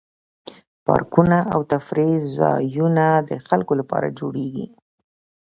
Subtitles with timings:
[0.85, 4.65] پارکونه او تفریح ځایونه د خلکو لپاره جوړیږي.